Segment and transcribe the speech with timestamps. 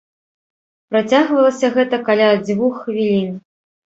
[0.93, 3.37] Працягвалася гэта каля дзвюх хвілін.